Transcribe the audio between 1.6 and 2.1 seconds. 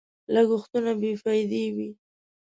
وي.